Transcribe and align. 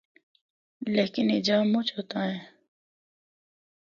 لیکن 0.95 1.25
اے 1.33 1.37
جا 1.47 1.57
مُچ 1.71 1.87
اُتاں 1.99 2.25
ہے۔ 2.31 2.39